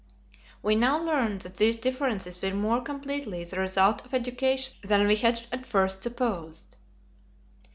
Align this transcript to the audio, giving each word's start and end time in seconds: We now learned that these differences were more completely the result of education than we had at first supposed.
We 0.63 0.75
now 0.75 0.97
learned 0.97 1.41
that 1.41 1.57
these 1.57 1.75
differences 1.75 2.41
were 2.41 2.55
more 2.55 2.81
completely 2.81 3.43
the 3.43 3.59
result 3.59 4.03
of 4.03 4.15
education 4.15 4.73
than 4.83 5.05
we 5.05 5.15
had 5.15 5.43
at 5.51 5.67
first 5.67 6.01
supposed. 6.01 6.75